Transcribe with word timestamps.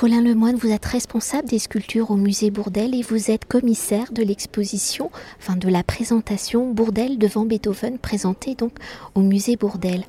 Colin 0.00 0.22
Lemoine, 0.22 0.56
vous 0.56 0.70
êtes 0.70 0.86
responsable 0.86 1.46
des 1.46 1.58
sculptures 1.58 2.10
au 2.10 2.16
musée 2.16 2.50
Bourdelle 2.50 2.94
et 2.94 3.02
vous 3.02 3.30
êtes 3.30 3.44
commissaire 3.44 4.12
de 4.12 4.22
l'exposition, 4.22 5.10
enfin 5.38 5.56
de 5.56 5.68
la 5.68 5.82
présentation 5.82 6.72
Bourdelle 6.72 7.18
devant 7.18 7.44
Beethoven 7.44 7.98
présentée 7.98 8.54
donc 8.54 8.72
au 9.14 9.20
musée 9.20 9.56
Bourdelle. 9.56 10.04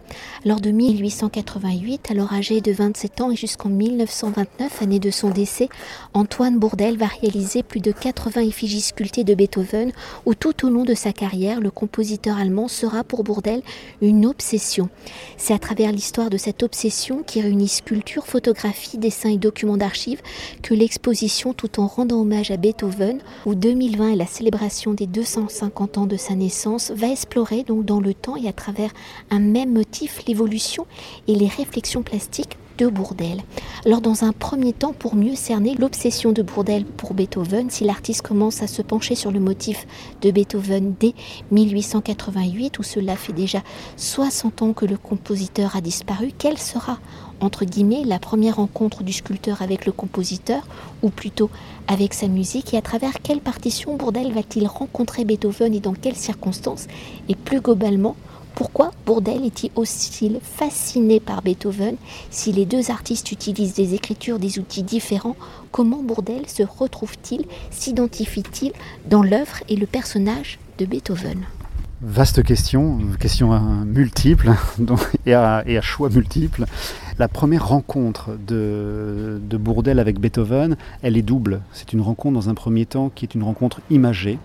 Lors 0.45 0.61
de 0.61 0.71
1888, 0.71 2.09
alors 2.09 2.31
âgé 2.31 2.61
de 2.61 2.71
27 2.71 3.19
ans 3.19 3.31
et 3.31 3.35
jusqu'en 3.35 3.67
1929, 3.67 4.81
année 4.81 4.99
de 4.99 5.11
son 5.11 5.29
décès, 5.29 5.67
Antoine 6.13 6.57
Bourdelle 6.57 6.97
va 6.97 7.07
réaliser 7.07 7.61
plus 7.61 7.81
de 7.81 7.91
80 7.91 8.43
effigies 8.43 8.79
sculptées 8.79 9.25
de 9.25 9.35
Beethoven 9.35 9.91
où 10.25 10.35
tout 10.35 10.65
au 10.65 10.69
long 10.69 10.85
de 10.85 10.93
sa 10.93 11.11
carrière, 11.11 11.59
le 11.59 11.69
compositeur 11.69 12.37
allemand 12.37 12.69
sera 12.69 13.03
pour 13.03 13.25
Bourdelle 13.25 13.61
une 14.01 14.25
obsession. 14.25 14.87
C'est 15.35 15.53
à 15.53 15.59
travers 15.59 15.91
l'histoire 15.91 16.29
de 16.29 16.37
cette 16.37 16.63
obsession 16.63 17.23
qui 17.27 17.41
réunit 17.41 17.67
sculpture, 17.67 18.25
photographie, 18.25 18.97
dessin 18.97 19.29
et 19.29 19.37
documents 19.37 19.80
que 20.61 20.73
l'exposition 20.73 21.53
tout 21.53 21.79
en 21.79 21.87
rendant 21.87 22.21
hommage 22.21 22.51
à 22.51 22.57
Beethoven, 22.57 23.19
où 23.45 23.55
2020 23.55 24.13
est 24.13 24.15
la 24.15 24.25
célébration 24.27 24.93
des 24.93 25.07
250 25.07 25.97
ans 25.97 26.05
de 26.05 26.17
sa 26.17 26.35
naissance, 26.35 26.91
va 26.91 27.07
explorer 27.07 27.63
donc 27.63 27.85
dans 27.85 27.99
le 27.99 28.13
temps 28.13 28.35
et 28.35 28.47
à 28.47 28.53
travers 28.53 28.91
un 29.31 29.39
même 29.39 29.73
motif 29.73 30.23
l'évolution 30.27 30.85
et 31.27 31.35
les 31.35 31.47
réflexions 31.47 32.03
plastiques 32.03 32.57
de 32.77 32.87
Bourdelle. 32.87 33.41
Alors 33.85 34.01
dans 34.01 34.23
un 34.23 34.31
premier 34.31 34.73
temps, 34.73 34.93
pour 34.93 35.15
mieux 35.15 35.35
cerner 35.35 35.75
l'obsession 35.75 36.31
de 36.31 36.41
Bourdelle 36.41 36.85
pour 36.85 37.13
Beethoven, 37.13 37.69
si 37.69 37.83
l'artiste 37.83 38.21
commence 38.21 38.61
à 38.61 38.67
se 38.67 38.81
pencher 38.81 39.15
sur 39.15 39.31
le 39.31 39.39
motif 39.39 39.87
de 40.21 40.31
Beethoven 40.31 40.93
dès 40.99 41.13
1888, 41.51 42.79
où 42.79 42.83
cela 42.83 43.15
fait 43.15 43.33
déjà 43.33 43.61
60 43.97 44.61
ans 44.61 44.73
que 44.73 44.85
le 44.85 44.97
compositeur 44.97 45.75
a 45.75 45.81
disparu, 45.81 46.31
quelle 46.37 46.57
sera 46.57 46.99
entre 47.41 47.65
guillemets, 47.65 48.03
la 48.05 48.19
première 48.19 48.57
rencontre 48.57 49.03
du 49.03 49.11
sculpteur 49.11 49.61
avec 49.61 49.85
le 49.85 49.91
compositeur, 49.91 50.61
ou 51.01 51.09
plutôt 51.09 51.49
avec 51.87 52.13
sa 52.13 52.27
musique, 52.27 52.73
et 52.73 52.77
à 52.77 52.81
travers 52.81 53.13
quelle 53.21 53.41
partition 53.41 53.97
Bourdelle 53.97 54.31
va-t-il 54.31 54.67
rencontrer 54.67 55.25
Beethoven 55.25 55.73
et 55.73 55.79
dans 55.79 55.93
quelles 55.93 56.15
circonstances, 56.15 56.85
et 57.27 57.35
plus 57.35 57.59
globalement, 57.59 58.15
pourquoi 58.55 58.91
Bourdelle 59.05 59.45
est-il 59.45 59.71
aussi 59.75 60.39
fasciné 60.41 61.19
par 61.19 61.41
Beethoven 61.41 61.95
Si 62.29 62.51
les 62.51 62.65
deux 62.65 62.91
artistes 62.91 63.31
utilisent 63.31 63.73
des 63.73 63.93
écritures, 63.93 64.39
des 64.39 64.59
outils 64.59 64.83
différents, 64.83 65.35
comment 65.71 66.03
Bourdelle 66.03 66.47
se 66.47 66.63
retrouve-t-il, 66.63 67.45
s'identifie-t-il 67.71 68.73
dans 69.09 69.23
l'œuvre 69.23 69.57
et 69.69 69.75
le 69.75 69.87
personnage 69.87 70.59
de 70.77 70.85
Beethoven? 70.85 71.45
Vaste 72.03 72.41
question, 72.41 72.97
question 73.19 73.51
multiple 73.85 74.51
et, 75.27 75.35
à, 75.35 75.63
choix 75.81 76.09
multiples. 76.09 76.65
La 77.21 77.27
première 77.27 77.67
rencontre 77.67 78.31
de, 78.47 79.39
de, 79.47 79.57
Bourdelle 79.57 79.99
avec 79.99 80.19
Beethoven, 80.19 80.75
elle 81.03 81.15
est 81.17 81.21
double. 81.21 81.61
C'est 81.71 81.93
une 81.93 82.01
rencontre 82.01 82.33
dans 82.33 82.49
un 82.49 82.55
premier 82.55 82.87
temps 82.87 83.11
qui 83.13 83.25
est 83.25 83.35
une 83.35 83.43
rencontre 83.43 83.79
imagée. 83.91 84.39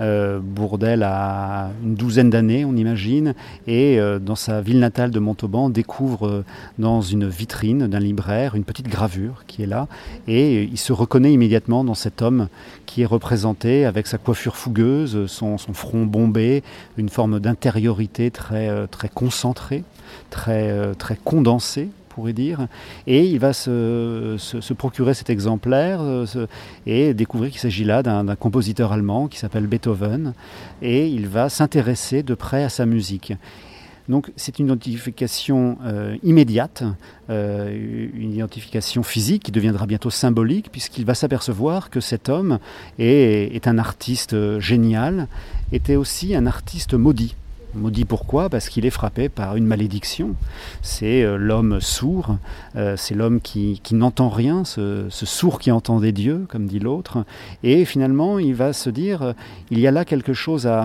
Euh, 0.00 0.40
Bourdelle 0.42 1.04
a 1.04 1.70
une 1.84 1.94
douzaine 1.94 2.28
d'années, 2.28 2.64
on 2.64 2.74
imagine, 2.74 3.34
et 3.68 4.00
euh, 4.00 4.18
dans 4.18 4.34
sa 4.34 4.60
ville 4.60 4.80
natale 4.80 5.12
de 5.12 5.20
Montauban, 5.20 5.70
découvre 5.70 6.26
euh, 6.26 6.44
dans 6.80 7.00
une 7.00 7.28
vitrine 7.28 7.86
d'un 7.86 8.00
libraire 8.00 8.56
une 8.56 8.64
petite 8.64 8.88
gravure 8.88 9.44
qui 9.46 9.62
est 9.62 9.66
là, 9.66 9.86
et 10.26 10.64
il 10.64 10.78
se 10.78 10.92
reconnaît 10.92 11.32
immédiatement 11.32 11.84
dans 11.84 11.94
cet 11.94 12.22
homme 12.22 12.48
qui 12.96 13.02
est 13.02 13.04
représenté 13.04 13.84
avec 13.84 14.06
sa 14.06 14.16
coiffure 14.16 14.56
fougueuse, 14.56 15.26
son, 15.26 15.58
front 15.58 16.06
bombé, 16.06 16.62
une 16.96 17.10
forme 17.10 17.40
d'intériorité 17.40 18.30
très, 18.30 18.86
très 18.86 19.10
concentrée, 19.10 19.84
très, 20.30 20.94
très 20.94 21.16
condensée 21.22 21.90
pourrait 22.08 22.32
dire. 22.32 22.68
Et 23.06 23.26
il 23.26 23.38
va 23.38 23.52
se, 23.52 24.36
se, 24.38 24.72
procurer 24.72 25.12
cet 25.12 25.28
exemplaire 25.28 25.98
euh, 26.00 26.46
et 26.86 27.12
découvrir 27.12 27.50
qu'il 27.50 27.60
s'agit 27.60 27.84
là 27.84 28.02
d'un 28.02 28.34
compositeur 28.34 28.92
allemand 28.92 29.28
qui 29.28 29.38
s'appelle 29.38 29.66
Beethoven. 29.66 30.32
Et 30.80 31.06
il 31.06 31.28
va 31.28 31.50
s'intéresser 31.50 32.22
de 32.22 32.34
près 32.34 32.64
à 32.64 32.70
sa 32.70 32.86
musique. 32.86 33.34
Donc 34.08 34.30
c'est 34.36 34.58
une 34.58 34.66
identification 34.66 35.78
euh, 35.84 36.16
immédiate, 36.22 36.84
euh, 37.30 38.10
une 38.14 38.32
identification 38.32 39.02
physique 39.02 39.44
qui 39.44 39.52
deviendra 39.52 39.86
bientôt 39.86 40.10
symbolique, 40.10 40.70
puisqu'il 40.70 41.04
va 41.04 41.14
s'apercevoir 41.14 41.90
que 41.90 42.00
cet 42.00 42.28
homme 42.28 42.58
est, 42.98 43.54
est 43.54 43.66
un 43.66 43.78
artiste 43.78 44.58
génial, 44.60 45.26
était 45.72 45.96
aussi 45.96 46.34
un 46.34 46.46
artiste 46.46 46.94
maudit. 46.94 47.34
Maudit 47.74 48.04
pourquoi? 48.04 48.48
Parce 48.48 48.68
qu'il 48.68 48.86
est 48.86 48.90
frappé 48.90 49.28
par 49.28 49.56
une 49.56 49.66
malédiction. 49.66 50.34
C'est 50.82 51.22
euh, 51.22 51.36
l'homme 51.36 51.80
sourd, 51.80 52.36
euh, 52.76 52.96
c'est 52.96 53.14
l'homme 53.14 53.40
qui, 53.40 53.80
n'entend 53.92 54.28
rien, 54.28 54.64
ce, 54.64 55.08
sourd 55.10 55.58
qui 55.58 55.70
entend 55.70 56.00
des 56.00 56.12
dieux, 56.12 56.46
comme 56.48 56.66
dit 56.66 56.78
l'autre. 56.78 57.24
Et 57.62 57.84
finalement, 57.84 58.38
il 58.38 58.54
va 58.54 58.72
se 58.72 58.88
dire, 58.88 59.22
euh, 59.22 59.32
il 59.70 59.78
y 59.78 59.86
a 59.86 59.90
là 59.90 60.04
quelque 60.04 60.32
chose 60.32 60.66
à, 60.66 60.84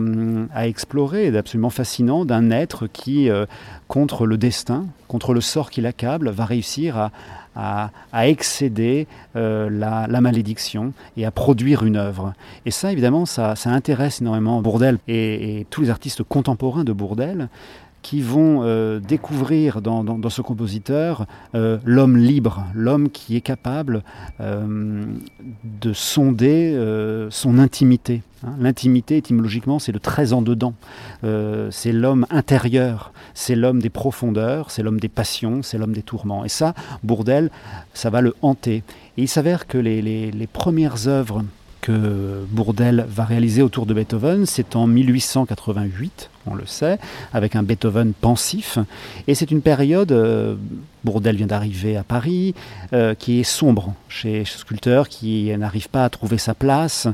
à 0.54 0.68
explorer 0.68 1.32
d'absolument 1.32 1.70
fascinant 1.70 2.26
d'un 2.26 2.52
être 2.52 2.88
qui, 2.88 3.30
contre 3.88 4.26
le 4.26 4.38
destin, 4.38 4.86
contre 5.12 5.34
le 5.34 5.42
sort 5.42 5.70
qui 5.70 5.82
l'accable, 5.82 6.30
va 6.30 6.46
réussir 6.46 6.98
à, 6.98 7.12
à, 8.14 8.28
excéder 8.28 9.08
euh, 9.36 9.70
la, 9.70 10.22
malédiction 10.22 10.94
et 11.18 11.26
à 11.26 11.32
produire 11.32 11.84
une 11.84 11.98
œuvre. 11.98 12.34
Et 12.66 12.72
ça, 12.72 12.94
évidemment, 12.94 13.26
ça, 13.26 13.56
intéresse 13.66 14.22
énormément 14.22 14.62
Bourdelle 14.62 15.00
et, 15.10 15.68
tous 15.70 15.82
les 15.82 15.90
artistes 15.90 16.24
contemporains 16.24 16.86
de 16.86 16.94
Bourdelle 16.94 17.50
qui 18.02 18.22
vont 18.22 18.62
euh, 18.64 19.00
découvrir 19.00 19.82
dans, 19.82 20.30
ce 20.30 20.42
compositeur 20.42 21.26
euh, 21.56 21.78
l'homme 21.86 22.18
libre, 22.18 22.66
l'homme 22.74 23.10
qui 23.10 23.36
est 23.36 23.42
capable 23.42 24.04
euh, 24.40 25.06
de 25.64 25.94
sonder 25.94 26.78
son 27.30 27.60
intimité. 27.60 28.24
Hein. 28.46 28.56
L'intimité, 28.60 29.18
étymologiquement, 29.18 29.80
c'est 29.80 29.92
le 29.92 30.00
très 30.00 30.34
en 30.34 30.42
dedans. 30.42 30.74
c'est 31.70 31.92
l'homme 31.92 32.26
intérieur, 32.30 33.12
c'est 33.34 33.56
l'homme 33.56 33.82
des 33.82 33.90
profondeurs, 33.90 34.72
c'est 34.72 34.84
l'homme 34.84 35.00
des 35.00 35.10
passions, 35.10 35.62
c'est 35.62 35.78
l'homme 35.78 35.94
des 35.94 36.04
tourments. 36.04 36.44
Et 36.46 36.50
ça, 36.50 36.74
Bourdelle, 37.04 37.52
ça 37.94 38.10
va 38.10 38.22
le 38.22 38.34
hanter. 38.42 38.84
Et 39.18 39.24
il 39.24 39.28
s'avère 39.28 39.68
que 39.68 39.78
les, 39.78 40.48
premières 40.52 41.08
œuvres 41.08 41.44
que 41.82 42.44
Bourdelle 42.50 43.06
va 43.10 43.26
réaliser 43.26 43.62
autour 43.62 43.86
de 43.86 43.94
Beethoven, 43.94 44.46
c'est 44.46 44.76
en 44.76 44.88
1888, 44.88 46.30
on 46.48 46.56
le 46.56 46.66
sait, 46.66 46.98
avec 47.34 47.56
un 47.56 47.64
Beethoven 47.64 48.14
pensif. 48.14 48.80
Et 49.28 49.36
c'est 49.36 49.52
une 49.52 49.62
période, 49.62 50.12
euh, 50.12 50.56
Bourdelle 51.04 51.36
vient 51.36 51.48
d'arriver 51.48 51.98
à 51.98 52.04
Paris, 52.04 52.54
euh, 52.94 53.16
qui 53.16 53.40
est 53.40 53.44
sombre 53.44 53.94
chez 54.08 54.46
ce 54.46 54.60
sculpteur, 54.60 55.10
qui 55.10 55.56
n'arrive 55.58 55.90
pas 55.90 56.04
à 56.04 56.10
trouver 56.10 56.38
sa 56.38 56.54
place, 56.54 57.08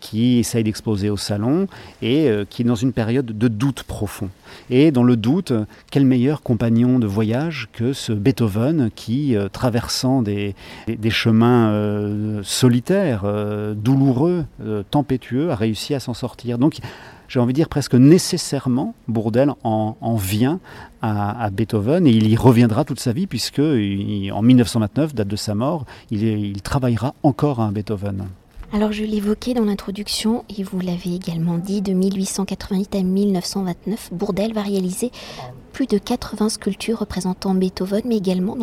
qui 0.00 0.38
essaye 0.38 0.64
d'exposer 0.64 1.10
au 1.10 1.16
salon, 1.16 1.66
et 2.02 2.28
euh, 2.28 2.44
qui 2.48 2.62
est 2.62 2.64
dans 2.64 2.74
une 2.74 2.92
période 2.92 3.26
de 3.26 3.48
doute 3.48 3.82
profond. 3.82 4.30
Et 4.70 4.90
dans 4.90 5.02
le 5.02 5.16
doute, 5.16 5.52
quel 5.90 6.06
meilleur 6.06 6.42
compagnon 6.42 6.98
de 6.98 7.06
voyage 7.06 7.68
que 7.72 7.92
ce 7.92 8.12
Beethoven 8.12 8.90
qui, 8.94 9.36
traversant 9.52 10.22
des, 10.22 10.54
des 10.86 11.10
chemins 11.10 12.40
solitaires, 12.44 13.24
douloureux, 13.74 14.44
tempétueux, 14.90 15.50
a 15.50 15.56
réussi 15.56 15.94
à 15.94 16.00
s'en 16.00 16.14
sortir. 16.14 16.58
Donc 16.58 16.78
j'ai 17.28 17.40
envie 17.40 17.52
de 17.52 17.56
dire 17.56 17.68
presque 17.68 17.94
nécessairement, 17.94 18.94
Bourdelle 19.08 19.52
en, 19.62 20.16
vient 20.16 20.60
à, 21.02 21.50
Beethoven 21.50 22.06
et 22.06 22.10
il 22.10 22.28
y 22.28 22.36
reviendra 22.36 22.84
toute 22.84 23.00
sa 23.00 23.12
vie 23.12 23.26
puisque 23.26 23.60
en 23.60 24.42
1929, 24.42 25.14
date 25.14 25.28
de 25.28 25.36
sa 25.36 25.54
mort, 25.54 25.84
il, 26.10 26.22
il 26.22 26.62
travaillera 26.62 27.14
encore 27.22 27.60
à 27.60 27.70
Beethoven. 27.70 28.26
Alors 28.72 28.90
je 28.90 29.04
l'évoquais 29.04 29.54
dans 29.54 29.64
l'introduction 29.64 30.44
et 30.58 30.64
vous 30.64 30.80
l'avez 30.80 31.14
également 31.14 31.58
dit, 31.58 31.80
de 31.80 31.92
1888 31.92 32.96
à 32.96 33.02
1929, 33.02 34.10
Bourdelle 34.12 34.52
va 34.52 34.62
réaliser 34.62 35.12
plus 35.74 35.86
de 35.88 35.98
80 35.98 36.50
sculptures 36.50 37.00
représentant 37.00 37.52
Beethoven, 37.52 38.02
mais 38.04 38.16
également 38.16 38.56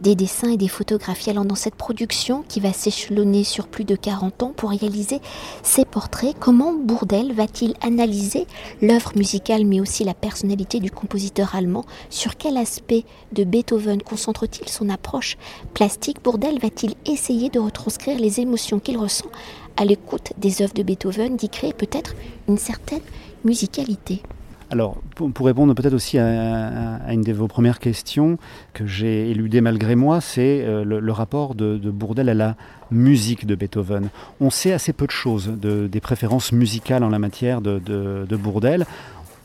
des 0.00 0.14
dessins 0.14 0.48
et 0.48 0.56
des 0.56 0.66
photographies. 0.66 1.28
Alors 1.28 1.44
dans 1.44 1.54
cette 1.54 1.74
production 1.74 2.42
qui 2.48 2.58
va 2.58 2.72
s'échelonner 2.72 3.44
sur 3.44 3.68
plus 3.68 3.84
de 3.84 3.94
40 3.94 4.42
ans 4.42 4.52
pour 4.56 4.70
réaliser 4.70 5.20
ces 5.62 5.84
portraits, 5.84 6.34
comment 6.40 6.72
Bourdelle 6.72 7.34
va-t-il 7.34 7.74
analyser 7.82 8.46
l'œuvre 8.80 9.12
musicale 9.14 9.66
mais 9.66 9.78
aussi 9.78 10.04
la 10.04 10.14
personnalité 10.14 10.80
du 10.80 10.90
compositeur 10.90 11.54
allemand? 11.54 11.84
Sur 12.08 12.38
quel 12.38 12.56
aspect 12.56 13.04
de 13.32 13.44
Beethoven 13.44 14.02
concentre-t-il 14.02 14.70
son 14.70 14.88
approche 14.88 15.36
plastique? 15.74 16.24
Bourdelle 16.24 16.58
va-t-il 16.60 16.94
essayer 17.04 17.50
de 17.50 17.60
retranscrire 17.60 18.18
les 18.18 18.40
émotions 18.40 18.78
qu'il 18.78 18.96
ressent 18.96 19.28
à 19.76 19.84
l'écoute 19.84 20.32
des 20.38 20.62
œuvres 20.62 20.74
de 20.74 20.82
Beethoven, 20.82 21.36
d'y 21.36 21.50
créer 21.50 21.74
peut-être 21.74 22.14
une 22.48 22.58
certaine 22.58 23.02
musicalité? 23.44 24.22
Alors, 24.70 24.98
pour, 25.14 25.46
répondre 25.46 25.72
peut-être 25.74 25.94
aussi 25.94 26.18
à, 26.18 27.00
une 27.10 27.22
de 27.22 27.32
vos 27.32 27.48
premières 27.48 27.78
questions 27.78 28.38
que 28.74 28.86
j'ai 28.86 29.30
éludées 29.30 29.62
malgré 29.62 29.96
moi, 29.96 30.20
c'est 30.20 30.62
euh, 30.62 30.84
le, 30.84 31.12
rapport 31.12 31.54
de, 31.54 31.78
de, 31.78 31.90
Bourdelle 31.90 32.28
à 32.28 32.34
la 32.34 32.54
musique 32.90 33.46
de 33.46 33.54
Beethoven. 33.54 34.10
On 34.40 34.50
sait 34.50 34.72
assez 34.72 34.92
peu 34.92 35.06
de 35.06 35.10
choses 35.10 35.48
des 35.48 36.00
préférences 36.00 36.52
musicales 36.52 37.02
en 37.02 37.08
la 37.08 37.18
matière 37.18 37.62
de, 37.62 37.78
de 37.78 38.36
Bourdelle. 38.36 38.84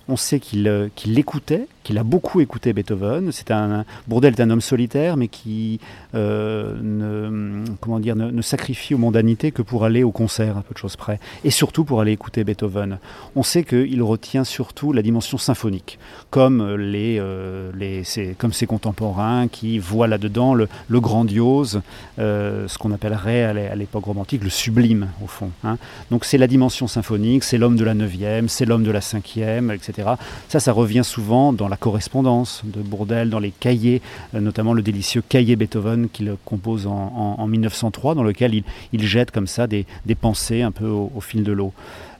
On 0.09 0.17
sait 0.17 0.39
qu'il 0.41 0.67
euh, 0.67 0.89
écoutait, 1.15 1.67
qu'il 1.83 1.97
a 1.97 2.03
beaucoup 2.03 2.39
écouté 2.41 2.73
Beethoven. 2.73 3.31
C'est 3.31 3.51
un, 3.51 3.85
Bourdel 4.07 4.33
est 4.33 4.41
un 4.41 4.49
homme 4.49 4.61
solitaire, 4.61 5.17
mais 5.17 5.27
qui 5.27 5.79
euh, 6.15 6.75
ne, 6.81 7.63
comment 7.81 7.99
dire, 7.99 8.15
ne, 8.15 8.41
sacrifie 8.41 8.95
aux 8.95 8.97
mondanités 8.97 9.51
que 9.51 9.61
pour 9.61 9.83
aller 9.85 10.03
au 10.03 10.11
concert, 10.11 10.57
à 10.57 10.61
peu 10.61 10.73
de 10.73 10.79
choses 10.79 10.95
près, 10.95 11.19
et 11.43 11.51
surtout 11.51 11.83
pour 11.83 12.01
aller 12.01 12.11
écouter 12.11 12.43
Beethoven. 12.43 12.97
On 13.35 13.43
sait 13.43 13.63
qu'il 13.63 14.01
retient 14.01 14.43
surtout 14.43 14.93
la 14.93 15.01
dimension 15.01 15.37
symphonique, 15.37 15.99
comme, 16.29 16.75
les, 16.75 17.17
euh, 17.19 17.71
les, 17.77 18.03
ses, 18.03 18.35
comme 18.37 18.53
ses 18.53 18.65
contemporains 18.65 19.47
qui 19.47 19.79
voient 19.79 20.07
là-dedans 20.07 20.53
le, 20.53 20.67
grandiose, 20.89 21.81
euh, 22.19 22.67
ce 22.67 22.77
qu'on 22.77 22.91
appellerait 22.91 23.43
à 23.43 23.75
l'époque 23.75 24.05
romantique 24.05 24.43
le 24.43 24.49
sublime, 24.49 25.09
au 25.23 25.27
fond. 25.27 25.51
Hein. 25.63 25.77
Donc 26.11 26.25
c'est 26.25 26.37
la 26.37 26.47
dimension 26.47 26.87
symphonique, 26.87 27.43
c'est 27.43 27.57
l'homme 27.57 27.75
de 27.75 27.83
la 27.83 27.93
neuvième, 27.93 28.47
c'est 28.47 28.65
l'homme 28.65 28.83
de 28.83 28.91
la 28.91 29.01
cinquième, 29.01 29.71
etc. 29.71 30.09
Ça, 30.47 30.59
ça 30.59 30.71
revient 30.71 31.03
souvent 31.03 31.51
dans 31.53 31.67
la 31.67 31.72
correspondance 31.77 32.61
de 32.63 32.81
Bourdel, 32.81 33.29
dans 33.29 33.39
les 33.39 33.51
cahiers, 33.51 34.01
euh, 34.35 34.39
notamment 34.39 34.73
le 34.73 34.81
délicieux 34.81 35.23
cahier 35.27 35.55
Beethoven 35.55 36.09
qu'il 36.09 36.35
compose 36.45 36.87
en, 36.87 37.47
1903, 37.47 38.15
dans 38.15 38.23
lequel 38.23 38.63
il, 38.93 39.03
jette 39.03 39.31
comme 39.31 39.47
ça 39.47 39.67
des, 39.67 39.85
pensées 40.19 40.61
un 40.61 40.71
peu 40.71 40.87
au 40.87 41.21
fil 41.21 41.43
de 41.43 41.51
l'eau. 41.51 41.73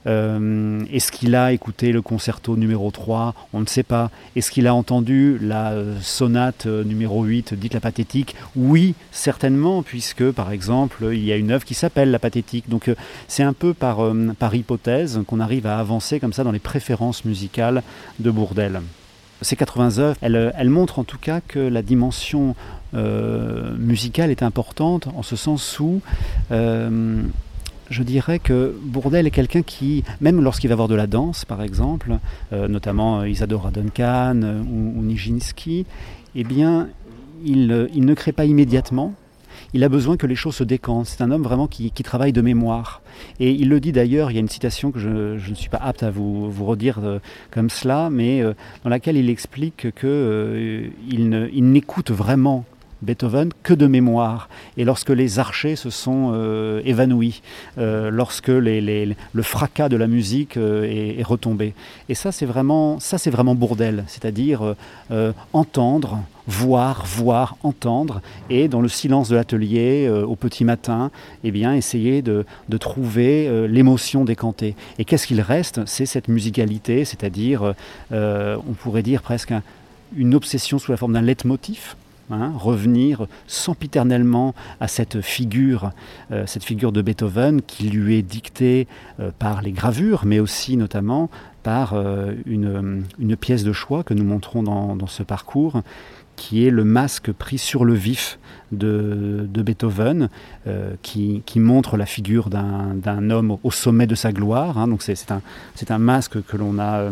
Euh, 0.06 0.84
est-ce 0.92 1.10
qu'il 1.10 1.34
a 1.34 1.52
écouté 1.52 1.92
le 1.92 2.02
concerto 2.02 2.56
numéro 2.56 2.90
3 2.90 3.34
On 3.52 3.60
ne 3.60 3.66
sait 3.66 3.82
pas. 3.82 4.10
Est-ce 4.36 4.50
qu'il 4.50 4.66
a 4.66 4.74
entendu 4.74 5.38
la 5.40 5.72
euh, 5.72 5.98
sonate 6.00 6.66
numéro 6.66 7.24
8, 7.24 7.54
dite 7.54 7.74
la 7.74 7.80
pathétique? 7.80 8.34
Oui, 8.56 8.94
certainement, 9.10 9.82
puisque 9.82 10.30
par 10.30 10.52
exemple, 10.52 11.08
il 11.12 11.24
y 11.24 11.32
a 11.32 11.36
une 11.36 11.50
œuvre 11.50 11.64
qui 11.64 11.74
s'appelle 11.74 12.10
la 12.10 12.18
pathétique. 12.18 12.68
Donc 12.68 12.90
c'est 13.28 13.42
un 13.42 13.52
peu 13.52 13.74
par 13.74 14.54
hypothèse 14.54 15.20
qu'on 15.26 15.40
arrive 15.40 15.66
à 15.66 15.78
avancer 15.78 16.20
comme 16.20 16.32
ça 16.32 16.44
dans 16.44 16.52
les 16.52 16.58
préférences 16.58 17.24
musicales 17.24 17.82
de 18.18 18.30
Bourdel. 18.30 18.80
Ces 19.44 19.54
80 19.56 19.98
œuvres, 19.98 20.16
elles, 20.20 20.70
montrent 20.70 20.98
en 20.98 21.04
tout 21.04 21.18
cas 21.18 21.40
que 21.40 21.60
la 21.60 21.82
dimension 21.82 22.56
musicale 22.92 24.30
est 24.30 24.42
importante 24.42 25.08
en 25.14 25.22
ce 25.22 25.36
sens 25.36 25.78
où 25.78 26.00
je 27.90 28.02
dirais 28.02 28.38
que 28.38 28.74
Bourdel 28.82 29.26
est 29.26 29.30
quelqu'un 29.30 29.62
qui, 29.62 30.04
même 30.20 30.40
lorsqu'il 30.40 30.70
va 30.70 30.76
voir 30.76 30.88
de 30.88 30.94
la 30.94 31.06
danse, 31.06 31.44
par 31.44 31.62
exemple, 31.62 32.18
euh, 32.52 32.68
notamment 32.68 33.20
euh, 33.20 33.28
Isadora 33.28 33.70
Duncan 33.70 34.40
euh, 34.42 34.60
ou, 34.60 35.02
Nijinsky, 35.02 35.86
eh 36.34 36.44
bien, 36.44 36.88
il, 37.44 37.66
ne 37.68 38.14
crée 38.14 38.32
pas 38.32 38.44
immédiatement. 38.44 39.14
Il 39.74 39.84
a 39.84 39.88
besoin 39.90 40.16
que 40.16 40.26
les 40.26 40.34
choses 40.34 40.56
se 40.56 40.64
décantent. 40.64 41.06
C'est 41.06 41.20
un 41.20 41.30
homme 41.30 41.42
vraiment 41.42 41.66
qui, 41.66 41.90
travaille 41.90 42.32
de 42.32 42.40
mémoire. 42.40 43.02
Et 43.40 43.50
il 43.50 43.68
le 43.68 43.80
dit 43.80 43.92
d'ailleurs, 43.92 44.30
il 44.30 44.34
y 44.34 44.36
a 44.38 44.40
une 44.40 44.48
citation 44.48 44.90
que 44.90 44.98
je, 44.98 45.08
ne 45.08 45.54
suis 45.54 45.68
pas 45.68 45.78
apte 45.78 46.02
à 46.02 46.10
vous, 46.10 46.50
redire 46.64 47.00
comme 47.50 47.68
cela, 47.68 48.08
mais 48.10 48.42
dans 48.84 48.90
laquelle 48.90 49.16
il 49.16 49.28
explique 49.28 49.88
qu'il 50.00 50.92
il 51.10 51.72
n'écoute 51.72 52.10
vraiment 52.10 52.64
Beethoven 53.04 53.50
que 53.62 53.74
de 53.74 53.86
mémoire. 53.86 54.48
Et 54.76 54.84
lorsque 54.84 55.10
les 55.10 55.38
archers 55.38 55.76
se 55.76 55.90
sont 55.90 56.32
euh, 56.34 56.80
évanouis, 56.84 57.42
euh, 57.78 58.10
lorsque 58.10 58.48
le 58.48 59.14
fracas 59.42 59.88
de 59.88 59.96
la 59.96 60.06
musique 60.06 60.56
euh, 60.56 61.18
est, 61.18 61.22
retombé. 61.22 61.74
Et 62.08 62.14
ça, 62.14 62.32
c'est 62.32 62.46
vraiment, 62.46 62.98
ça, 62.98 63.18
c'est 63.18 63.30
vraiment 63.30 63.54
bourdel, 63.54 64.04
c'est-à-dire 64.08 64.74
entendre, 65.52 66.20
voir, 66.46 67.04
voir, 67.06 67.56
entendre, 67.62 68.20
et 68.50 68.68
dans 68.68 68.80
le 68.80 68.88
silence 68.88 69.28
de 69.28 69.36
l'atelier, 69.36 70.08
au 70.08 70.36
petit 70.36 70.64
matin, 70.64 71.10
eh 71.42 71.50
bien, 71.50 71.74
essayer 71.74 72.22
de, 72.22 72.44
trouver 72.78 73.66
l'émotion 73.68 74.24
décantée. 74.24 74.76
Et 74.98 75.04
qu'est-ce 75.04 75.26
qu'il 75.26 75.40
reste? 75.40 75.80
C'est 75.86 76.06
cette 76.06 76.28
musicalité, 76.28 77.04
c'est-à-dire, 77.04 77.74
on 78.12 78.74
pourrait 78.78 79.02
dire 79.02 79.22
presque 79.22 79.54
une 80.16 80.34
obsession 80.34 80.78
sous 80.78 80.90
la 80.90 80.96
forme 80.96 81.14
d'un 81.14 81.22
leitmotiv 81.22 81.96
Hein, 82.30 82.54
revenir 82.56 83.26
sempiternellement 83.46 84.54
à 84.80 84.88
cette 84.88 85.20
figure, 85.20 85.90
euh, 86.32 86.46
cette 86.46 86.64
figure 86.64 86.90
de 86.90 87.02
Beethoven 87.02 87.60
qui 87.60 87.90
lui 87.90 88.16
est 88.16 88.22
dictée 88.22 88.88
euh, 89.20 89.30
par 89.38 89.60
les 89.60 89.72
gravures, 89.72 90.22
mais 90.24 90.40
aussi 90.40 90.78
notamment 90.78 91.28
par 91.62 91.92
euh, 91.92 92.32
une, 92.46 93.04
pièce 93.38 93.62
de 93.62 93.74
choix 93.74 94.04
que 94.04 94.14
nous 94.14 94.24
montrons 94.24 94.62
dans, 94.62 95.06
ce 95.06 95.22
parcours, 95.22 95.82
qui 96.36 96.66
est 96.66 96.70
le 96.70 96.84
masque 96.84 97.32
pris 97.32 97.58
sur 97.58 97.84
le 97.84 97.94
vif 97.94 98.38
de, 98.72 99.46
Beethoven, 99.54 100.28
qui, 101.02 101.42
montre 101.56 101.96
la 101.96 102.06
figure 102.06 102.50
d'un 102.50 103.30
homme 103.30 103.56
au 103.62 103.70
sommet 103.70 104.06
de 104.06 104.14
sa 104.14 104.32
gloire. 104.32 104.78
Hein. 104.78 104.88
donc 104.88 105.02
c'est 105.02 105.30
un, 105.90 105.98
masque 105.98 106.42
que 106.42 106.56
l'on 106.56 106.78
a 106.78 107.08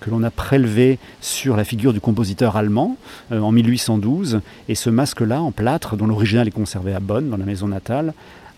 que 0.00 0.10
l'on 0.10 0.22
a 0.22 0.30
prélevé 0.30 0.98
sur 1.20 1.56
la 1.56 1.64
figure 1.64 1.92
du 1.92 2.00
compositeur 2.00 2.56
allemand 2.56 2.96
euh, 3.32 3.40
en 3.40 3.52
1812. 3.52 4.40
Et 4.68 4.74
ce 4.74 4.90
masque-là, 4.90 5.40
en 5.40 5.52
plâtre, 5.52 5.96
dont 5.96 6.06
l'original 6.06 6.48
est 6.48 6.52
conservé 6.52 6.94
à 6.94 7.00
Bonn, 7.00 7.30
dans 7.30 7.36
la 7.36 7.44
maison 7.44 7.68
natale, 7.68 8.14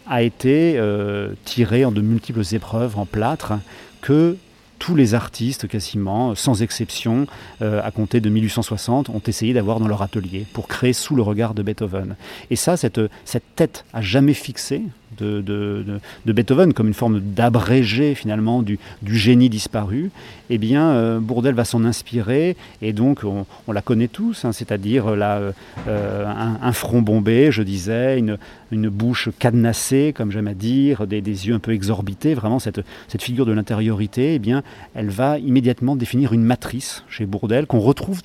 a 0.07 0.23
été 0.23 0.75
euh, 0.77 1.33
tiré 1.45 1.85
en 1.85 1.93
de 1.93 2.01
multiples 2.01 2.43
épreuves 2.53 2.99
en 2.99 3.07
plâtre 3.07 3.55
que 4.01 4.37
tous 4.79 4.95
les 4.95 5.15
artistes, 5.15 5.69
quasiment, 5.69 6.35
sans 6.35 6.63
exception, 6.63 7.27
euh, 7.63 7.81
à 7.83 7.91
compter 7.91 8.21
de 8.21 8.29
1860, 8.29 9.09
ont 9.09 9.23
essayé 9.27 9.53
d'avoir 9.53 9.81
dans 9.81 9.89
leur 9.89 10.03
atelier 10.03 10.47
pour 10.53 10.69
créer 10.69 10.93
sous 10.93 11.17
le 11.17 11.23
regard 11.23 11.55
de 11.55 11.63
Beethoven. 11.63 12.17
Et 12.51 12.57
ça, 12.57 12.77
cette, 12.77 13.01
cette 13.25 13.55
tête 13.57 13.85
à 13.93 14.01
jamais 14.01 14.35
fixée, 14.35 14.83
de, 15.17 16.01
Beethoven 16.27 16.73
comme 16.73 16.89
une 16.89 16.95
forme 16.95 17.21
d'abrégé 17.21 18.15
finalement 18.15 18.63
du, 18.63 18.79
génie 19.07 19.49
disparu, 19.49 20.11
eh 20.51 20.59
bien 20.59 20.91
euh, 20.91 21.19
Bourdel 21.21 21.55
va 21.55 21.65
s'en 21.65 21.85
inspirer 21.85 22.57
et 22.83 22.93
donc 22.93 23.23
on, 23.25 23.73
la 23.73 23.83
connaît 23.83 24.09
tous, 24.09 24.45
hein, 24.45 24.53
c'est-à-dire 24.53 25.17
là 25.17 25.41
euh, 25.89 26.25
un, 26.27 26.73
front 26.73 27.03
bombé, 27.03 27.51
je 27.51 27.63
disais, 27.63 28.19
une, 28.19 28.39
une 28.71 28.89
bouche 28.89 29.31
cadenassée, 29.39 30.13
comme 30.15 30.31
j'aime 30.31 30.49
à 30.49 30.55
dire, 30.55 31.07
des, 31.07 31.21
yeux 31.21 31.55
un 31.55 31.59
peu 31.59 31.73
exorbités, 31.73 32.35
vraiment 32.35 32.59
cette, 32.59 32.81
cette 33.09 33.23
figure 33.23 33.47
de 33.47 33.53
l'intériorité, 33.53 34.35
eh 34.35 34.39
bien 34.39 34.63
elle 34.95 35.11
va 35.11 35.39
immédiatement 35.39 35.97
définir 35.97 36.33
une 36.33 36.43
matrice 36.43 37.05
chez 37.09 37.27
Bourdel 37.27 37.67
qu'on 37.67 37.81
retrouve 37.81 38.23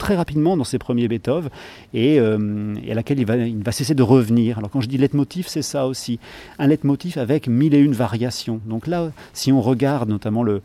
très 0.00 0.16
rapidement 0.16 0.56
dans 0.56 0.64
ses 0.64 0.78
premiers 0.78 1.06
Beethoven 1.06 1.50
euh, 1.94 2.74
et, 2.82 2.90
à 2.90 2.94
laquelle 2.94 3.20
il 3.20 3.26
va, 3.26 3.36
il 3.36 3.62
va, 3.62 3.70
cesser 3.70 3.94
de 3.94 4.02
revenir. 4.02 4.58
Alors 4.58 4.70
quand 4.70 4.80
je 4.80 4.88
dis 4.88 4.98
leitmotiv, 4.98 5.46
c'est 5.46 5.62
ça 5.62 5.86
aussi. 5.86 6.18
Un 6.58 6.66
leitmotiv 6.66 7.18
avec 7.18 7.46
mille 7.46 7.74
et 7.74 7.78
une 7.78 7.92
variations. 7.92 8.60
Donc 8.66 8.88
là, 8.88 9.12
si 9.32 9.52
on 9.52 9.60
regarde 9.60 10.08
notamment 10.08 10.42
le, 10.42 10.62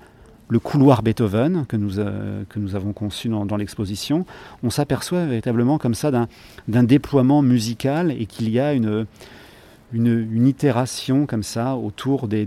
le 0.48 0.60
couloir 0.60 1.04
Beethoven 1.04 1.66
que 1.68 1.76
nous, 1.76 2.00
euh, 2.00 2.44
que 2.50 2.60
nous 2.60 2.76
avons 2.76 2.94
conçu 2.94 3.28
dans, 3.28 3.46
dans 3.46 3.58
l'exposition, 3.58 4.26
on 4.64 4.70
s'aperçoit 4.70 5.26
véritablement 5.26 5.78
comme 5.78 5.96
ça 5.96 6.10
d'un 6.68 6.84
déploiement 6.84 7.42
musical 7.42 8.12
et 8.12 8.26
qu'il 8.26 8.50
y 8.50 8.60
a 8.60 8.74
une, 8.74 9.06
une, 9.94 10.48
itération 10.48 11.26
comme 11.26 11.44
ça 11.44 11.76
autour 11.76 12.28
des, 12.28 12.46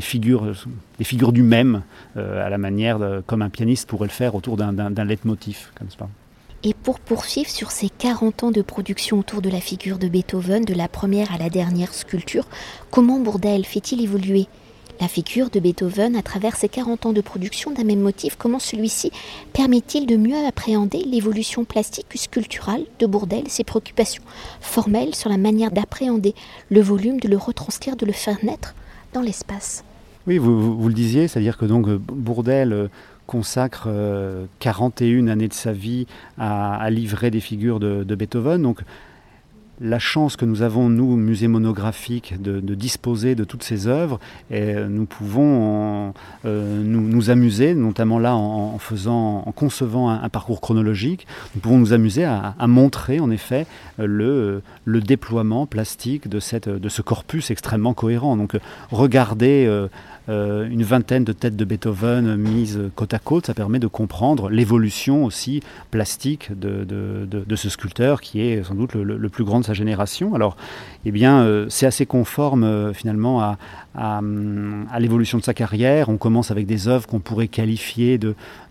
figures, 0.00 0.52
des 0.98 1.04
figures 1.04 1.32
du 1.32 1.42
même, 1.42 1.82
euh, 2.16 2.44
à 2.44 2.48
la 2.48 2.58
manière 2.58 2.98
comme 3.26 3.42
un 3.42 3.50
pianiste 3.50 3.88
pourrait 3.88 4.08
le 4.08 4.12
faire 4.12 4.34
autour 4.34 4.56
d'un 4.56 5.04
leitmotiv. 5.04 5.70
Comme 5.74 5.90
ça. 5.90 6.08
Et 6.64 6.74
pour 6.74 6.98
poursuivre 6.98 7.48
sur 7.48 7.70
ces 7.70 7.88
40 7.88 8.44
ans 8.44 8.50
de 8.50 8.62
production 8.62 9.20
autour 9.20 9.42
de 9.42 9.48
la 9.48 9.60
figure 9.60 9.98
de 9.98 10.08
Beethoven, 10.08 10.64
de 10.64 10.74
la 10.74 10.88
première 10.88 11.32
à 11.32 11.38
la 11.38 11.50
dernière 11.50 11.94
sculpture, 11.94 12.46
comment 12.90 13.20
Bourdel 13.20 13.64
fait-il 13.64 14.02
évoluer? 14.02 14.48
La 15.00 15.08
figure 15.08 15.50
de 15.50 15.60
Beethoven, 15.60 16.16
à 16.16 16.22
travers 16.22 16.56
ses 16.56 16.68
40 16.68 17.06
ans 17.06 17.12
de 17.12 17.20
production 17.20 17.70
d'un 17.70 17.84
même 17.84 18.00
motif, 18.00 18.36
comment 18.36 18.58
celui-ci 18.58 19.10
permet-il 19.52 20.06
de 20.06 20.16
mieux 20.16 20.46
appréhender 20.46 21.04
l'évolution 21.04 21.64
plastique 21.64 22.06
ou 22.14 22.18
sculpturale 22.18 22.82
de 22.98 23.06
Bourdel, 23.06 23.44
ses 23.48 23.64
préoccupations 23.64 24.22
formelles 24.60 25.14
sur 25.14 25.30
la 25.30 25.36
manière 25.36 25.70
d'appréhender 25.70 26.34
le 26.70 26.80
volume, 26.80 27.20
de 27.20 27.28
le 27.28 27.36
retranscrire, 27.36 27.96
de 27.96 28.06
le 28.06 28.12
faire 28.12 28.38
naître 28.42 28.74
dans 29.12 29.22
l'espace? 29.22 29.84
Oui, 30.26 30.38
vous, 30.38 30.86
le 30.86 30.94
disiez, 30.94 31.26
c'est-à-dire 31.26 31.56
que 31.56 31.64
donc 31.64 31.88
Bourdel 31.88 32.72
euh, 32.72 32.88
consacre 33.26 33.88
41 34.58 35.28
euh, 35.28 35.32
années 35.32 35.48
de 35.48 35.54
sa 35.54 35.72
vie 35.72 36.06
à, 36.38 36.90
livrer 36.90 37.30
des 37.30 37.40
figures 37.40 37.80
de, 37.80 38.14
Beethoven. 38.14 38.60
La 39.80 39.98
chance 39.98 40.36
que 40.36 40.44
nous 40.44 40.62
avons, 40.62 40.88
nous, 40.88 41.16
musée 41.16 41.48
monographique, 41.48 42.40
de, 42.40 42.60
disposer 42.74 43.34
de 43.34 43.44
toutes 43.44 43.62
ces 43.62 43.86
œuvres, 43.86 44.20
nous 44.50 45.06
pouvons 45.06 46.14
euh, 46.44 46.82
nous, 46.82 47.30
amuser, 47.30 47.74
notamment 47.74 48.18
là 48.18 48.34
en, 48.34 48.78
faisant, 48.78 49.42
en 49.44 49.52
concevant 49.52 50.10
un, 50.10 50.28
parcours 50.28 50.60
chronologique, 50.60 51.26
nous 51.54 51.60
pouvons 51.60 51.78
nous 51.78 51.92
amuser 51.92 52.24
à, 52.24 52.54
montrer 52.66 53.20
en 53.20 53.30
effet 53.30 53.66
le, 53.98 54.62
le, 54.84 55.00
déploiement 55.00 55.66
plastique 55.66 56.28
de, 56.28 56.40
cette, 56.40 56.68
de 56.68 56.88
ce 56.88 57.02
corpus 57.02 57.50
extrêmement 57.50 57.94
cohérent. 57.94 58.36
Donc 58.36 58.56
regarder 58.90 59.66
euh, 59.66 59.88
euh, 60.28 60.68
une 60.68 60.82
vingtaine 60.82 61.24
de 61.24 61.32
têtes 61.32 61.56
de 61.56 61.64
Beethoven 61.64 62.36
mises 62.36 62.78
côte 62.94 63.14
à 63.14 63.18
côte, 63.18 63.46
ça 63.46 63.54
permet 63.54 63.78
de 63.78 63.86
comprendre 63.86 64.50
l'évolution 64.50 65.24
aussi 65.24 65.62
plastique 65.90 66.50
de, 66.58 66.86
ce 67.56 67.68
sculpteur 67.68 68.20
qui 68.20 68.42
est 68.42 68.62
sans 68.62 68.74
doute 68.74 68.94
le, 68.94 69.28
plus 69.28 69.44
grand 69.44 69.60
de 69.60 69.64
sa 69.68 69.74
génération. 69.74 70.34
Alors, 70.34 70.56
eh 71.04 71.10
bien, 71.10 71.42
euh, 71.42 71.66
c'est 71.68 71.86
assez 71.86 72.06
conforme 72.06 72.64
euh, 72.64 72.92
finalement 72.92 73.40
à, 73.40 73.58
à, 73.94 74.20
l'évolution 74.98 75.38
de 75.38 75.44
sa 75.44 75.54
carrière. 75.54 76.08
On 76.08 76.16
commence 76.16 76.50
avec 76.50 76.66
des 76.66 76.88
œuvres 76.88 77.06
qu'on 77.06 77.20
pourrait 77.20 77.48
qualifier 77.48 78.18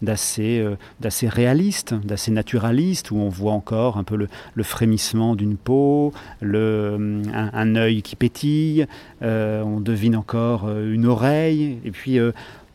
d'assez 0.02 0.66
d'assez 1.00 1.28
réalistes, 1.28 1.94
d'assez 1.94 2.32
naturalistes, 2.32 3.12
où 3.12 3.18
on 3.18 3.30
voit 3.30 3.54
encore 3.54 3.98
un 3.98 4.04
peu 4.04 4.16
le, 4.16 4.64
frémissement 4.64 5.36
d'une 5.36 5.58
peau, 5.58 6.14
le, 6.42 7.22
un, 7.34 7.50
un, 7.54 7.76
œil 7.76 8.02
qui 8.02 8.16
pétille, 8.16 8.88
on 9.22 9.80
devine 9.80 10.16
encore 10.16 10.70
une 10.70 11.06
oreille, 11.06 11.80
et 11.84 11.92
puis 11.92 12.20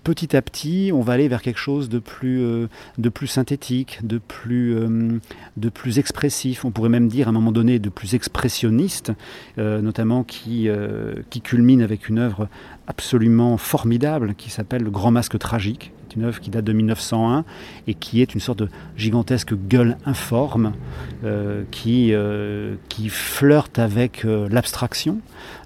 petit 0.02 0.36
à 0.36 0.42
petit, 0.42 0.90
on 0.92 1.00
va 1.00 1.14
aller 1.14 1.28
vers 1.28 1.42
quelque 1.42 1.58
chose 1.58 1.88
de 1.88 1.98
plus, 1.98 2.42
euh, 2.42 2.68
de 2.98 3.08
plus 3.08 3.26
synthétique, 3.26 4.00
de 4.02 4.18
plus, 4.18 4.76
euh, 4.76 5.18
de 5.56 5.68
plus 5.68 5.98
expressif, 5.98 6.64
on 6.64 6.70
pourrait 6.70 6.88
même 6.88 7.08
dire 7.08 7.28
à 7.28 7.30
un 7.30 7.32
moment 7.32 7.52
donné 7.52 7.78
de 7.78 7.88
plus 7.88 8.14
expressionniste, 8.14 9.12
euh, 9.58 9.80
notamment 9.80 10.24
qui, 10.24 10.68
qui 11.30 11.40
culmine 11.40 11.82
avec 11.82 12.08
une 12.08 12.18
œuvre 12.18 12.48
absolument 12.86 13.56
formidable 13.56 14.34
qui 14.34 14.50
s'appelle 14.50 14.82
Le 14.82 14.90
Grand 14.90 15.10
Masque 15.10 15.38
Tragique, 15.38 15.92
une 16.16 16.24
œuvre 16.24 16.40
qui 16.40 16.50
date 16.50 16.64
de 16.64 16.72
1901 16.72 17.44
et 17.86 17.94
qui 17.94 18.22
est 18.22 18.34
une 18.34 18.40
sorte 18.40 18.58
de 18.58 18.68
gigantesque 18.96 19.54
gueule 19.54 19.96
informe 20.06 20.72
qui, 21.70 22.14
qui 22.88 23.08
flirte 23.08 23.78
avec 23.78 24.24
l'abstraction. 24.24 25.20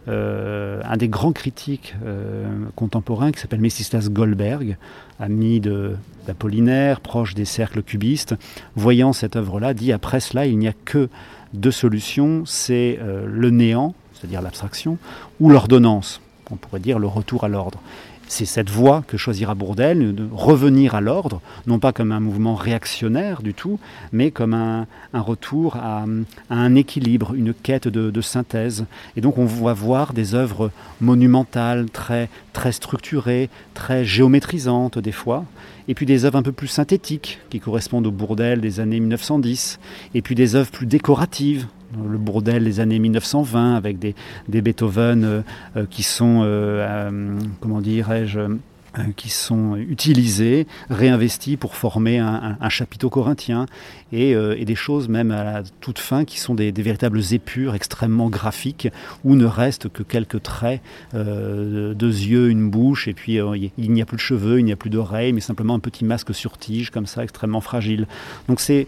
Euh, 0.09 0.81
un 0.85 0.97
des 0.97 1.09
grands 1.09 1.33
critiques 1.33 1.97
euh, 2.05 2.47
contemporains 2.77 3.33
qui 3.33 3.41
s'appelle 3.41 3.61
Messistas 3.61 4.09
Goldberg, 4.09 4.77
ami 5.19 5.61
d'Apollinaire, 5.61 7.01
proche 7.01 7.35
des 7.35 7.45
cercles 7.45 7.83
cubistes, 7.83 8.37
voyant 8.77 9.13
cette 9.13 9.35
œuvre-là, 9.35 9.75
dit 9.75 9.93
après 9.93 10.21
cela, 10.21 10.47
il 10.47 10.59
n'y 10.59 10.69
a 10.69 10.73
que 10.85 11.09
deux 11.55 11.73
solutions, 11.73 12.45
c'est 12.47 13.01
euh, 13.03 13.27
le 13.29 13.51
néant, 13.51 13.95
c'est-à-dire 14.15 14.43
l'abstraction, 14.43 14.97
ou 15.41 15.51
l'ordonnance, 15.51 16.21
on 16.53 16.57
pourrait 16.57 16.81
dire 16.81 17.01
le 17.01 17.09
retour 17.09 17.43
à 17.43 17.49
l'ordre 17.49 17.81
c'est 18.29 18.45
cette 18.45 18.71
voie 18.71 19.05
que 19.07 19.17
choisira 19.17 19.55
Bourdelle, 19.55 20.15
de 20.15 20.29
revenir 20.33 20.95
à 20.95 21.01
l'ordre, 21.01 21.41
non 21.67 21.79
pas 21.79 21.93
comme 21.93 22.13
un 22.13 22.21
mouvement 22.21 22.55
réactionnaire 22.55 23.43
du 23.43 23.55
tout, 23.55 23.79
mais 24.13 24.31
comme 24.31 24.55
un, 24.55 24.87
retour 25.15 25.77
à, 25.77 26.05
un 26.51 26.75
équilibre, 26.75 27.35
une 27.35 27.55
quête 27.55 27.89
de, 27.89 28.21
synthèse. 28.21 28.87
Et 29.17 29.21
donc 29.21 29.39
on 29.39 29.45
va 29.45 29.73
voir 29.73 30.13
des 30.13 30.35
œuvres 30.35 30.71
monumentales, 31.01 31.89
très, 31.91 32.29
très 32.53 32.73
structurées, 32.73 33.49
très 33.75 34.05
géométrisantes 34.05 34.99
des 34.99 35.13
fois, 35.13 35.45
et 35.89 35.95
puis 35.95 36.07
des 36.07 36.25
œuvres 36.25 36.39
un 36.39 36.43
peu 36.43 36.53
plus 36.53 36.69
synthétiques, 36.69 37.39
qui 37.51 37.61
correspondent 37.61 38.07
au 38.07 38.11
Bourdelle 38.11 38.61
des 38.61 38.81
années 38.81 39.01
1910, 39.01 39.79
et 40.15 40.23
puis 40.23 40.35
des 40.35 40.57
œuvres 40.57 40.71
plus 40.71 40.87
décoratives, 40.87 41.67
le 41.95 42.19
bordel 42.19 42.65
des 42.65 42.81
années 42.81 42.99
1920 42.99 43.75
avec 43.75 43.99
des, 43.99 44.15
Beethoven 44.49 45.25
euh, 45.25 45.41
euh, 45.77 45.87
qui 45.89 46.03
sont, 46.03 46.43
euh, 46.45 47.39
comment 47.61 47.81
dirais-je, 47.81 48.41
qui 49.17 49.29
sont 49.29 49.77
utilisés, 49.77 50.67
réinvestis 50.89 51.59
pour 51.59 51.77
former 51.77 52.19
un, 52.19 52.57
chapiteau 52.71 53.11
corinthien 53.11 53.67
et, 54.11 54.35
des 54.65 54.75
choses 54.75 55.11
même 55.11 55.33
à 55.33 55.45
la 55.45 55.63
toute 55.83 55.99
fin 55.99 56.25
qui 56.25 56.41
sont 56.41 56.55
des, 56.55 56.73
véritables 56.73 57.21
épures 57.33 57.75
extrêmement 57.75 58.31
graphiques 58.31 58.89
où 59.23 59.37
ne 59.37 59.45
reste 59.45 59.91
que 59.91 60.03
quelques 60.03 60.43
traits, 60.43 60.81
deux 61.13 61.95
yeux, 62.01 62.49
une 62.49 62.71
bouche 62.71 63.07
et 63.07 63.13
puis 63.13 63.39
il 63.77 63.93
n'y 63.93 64.01
a 64.01 64.07
plus 64.07 64.17
de 64.17 64.23
cheveux, 64.23 64.61
il 64.61 64.65
n'y 64.65 64.73
a 64.73 64.77
plus 64.77 64.89
d'oreilles 64.89 65.35
mais 65.35 65.43
simplement 65.43 65.75
un 65.75 65.81
petit 65.81 66.07
masque 66.07 66.35
sur 66.35 66.57
tige 66.57 66.89
comme 66.89 67.07
ça 67.07 67.23
extrêmement 67.23 67.61
fragile. 67.61 68.07
Donc 68.49 68.61
c'est 68.61 68.87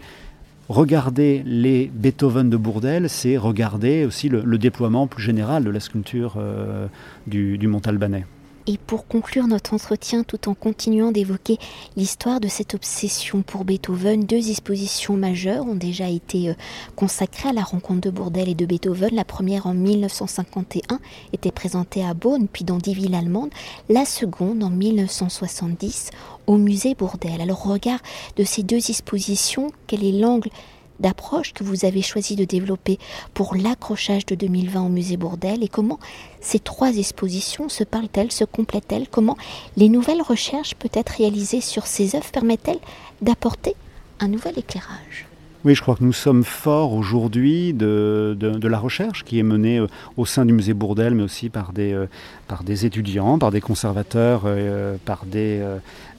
regarder 0.69 1.41
les 1.45 1.91
Beethoven 1.93 2.49
de 2.49 2.57
Bourdelle, 2.57 3.09
c'est 3.09 3.37
regarder 3.37 4.05
aussi 4.05 4.29
le, 4.29 4.57
déploiement 4.57 5.07
plus 5.07 5.23
général 5.23 5.63
de 5.63 5.69
la 5.69 5.79
sculpture 5.79 6.35
euh, 6.37 6.87
du, 7.27 7.57
du 7.57 7.67
Montalbanais. 7.67 8.25
Et 8.71 8.77
pour 8.77 9.07
conclure 9.07 9.47
notre 9.47 9.73
entretien, 9.73 10.21
tout 10.21 10.47
en 10.47 10.53
continuant 10.53 11.11
d'évoquer 11.11 11.57
l'histoire 11.97 12.39
de 12.39 12.47
cette 12.47 12.75
obsession 12.75 13.41
pour 13.41 13.65
Beethoven, 13.65 14.25
deux 14.25 14.41
dispositions 14.41 15.17
majeures 15.17 15.65
ont 15.65 15.73
déjà 15.73 16.07
été 16.07 16.49
euh, 16.49 16.53
consacrées 16.95 17.49
à 17.49 17.53
la 17.53 17.63
rencontre 17.63 18.01
de 18.01 18.11
Bourdelle 18.11 18.47
et 18.47 18.53
de 18.53 18.67
Beethoven. 18.67 19.15
La 19.15 19.25
première 19.25 19.65
en 19.65 19.73
1951 19.73 20.99
était 21.33 21.49
présentée 21.49 22.05
à 22.05 22.13
Bonn, 22.13 22.47
puis 22.47 22.63
dans 22.63 22.77
dix 22.77 22.93
villes 22.93 23.15
allemandes. 23.15 23.49
La 23.89 24.05
seconde 24.05 24.63
en 24.63 24.69
1970 24.69 26.11
au 26.45 26.57
musée 26.57 26.93
Bourdelle. 26.93 27.41
Alors, 27.41 27.65
au 27.65 27.71
regard 27.71 27.99
de 28.35 28.43
ces 28.43 28.61
deux 28.61 28.77
dispositions, 28.77 29.71
quel 29.87 30.03
est 30.03 30.11
l'angle 30.11 30.51
d'approche 30.99 31.53
que 31.53 31.63
vous 31.63 31.85
avez 31.85 32.01
choisi 32.01 32.35
de 32.35 32.45
développer 32.45 32.99
pour 33.33 33.55
l'accrochage 33.55 34.25
de 34.25 34.35
2020 34.35 34.81
au 34.85 34.89
musée 34.89 35.17
Bourdelle 35.17 35.63
et 35.63 35.67
comment 35.67 35.99
ces 36.41 36.59
trois 36.59 36.95
expositions 36.97 37.69
se 37.69 37.83
parlent-elles, 37.83 38.31
se 38.31 38.43
complètent-elles, 38.43 39.07
comment 39.09 39.37
les 39.77 39.89
nouvelles 39.89 40.21
recherches 40.21 40.75
peut-être 40.75 41.09
réalisées 41.17 41.61
sur 41.61 41.87
ces 41.87 42.15
œuvres? 42.15 42.31
Permettent-elles 42.31 42.79
d'apporter 43.21 43.75
un 44.19 44.27
nouvel 44.27 44.59
éclairage? 44.59 45.28
Oui, 45.65 45.75
je 45.75 45.81
crois 45.81 45.97
que 45.97 46.05
nous 46.05 46.13
sommes 46.13 46.45
forts 46.45 46.93
aujourd'hui 46.93 47.73
de, 47.73 48.33
de, 48.39 48.67
la 48.69 48.79
recherche 48.79 49.25
qui 49.25 49.39
est 49.39 49.43
menée 49.43 49.79
euh, 49.79 49.87
au 50.15 50.25
sein 50.25 50.45
du 50.45 50.53
musée 50.53 50.73
Bourdelle, 50.73 51.15
mais 51.15 51.23
aussi 51.23 51.49
par 51.49 51.73
des, 51.73 51.91
euh, 51.91 52.05
par 52.47 52.63
des 52.63 52.85
étudiants, 52.85 53.37
par 53.37 53.51
des 53.51 53.59
conservateurs, 53.59 54.43
euh, 54.45 54.95
par 55.03 55.25
des, 55.25 55.61